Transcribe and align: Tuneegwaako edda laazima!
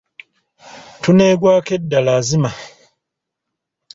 Tuneegwaako 1.01 1.71
edda 1.77 1.99
laazima! 2.05 2.51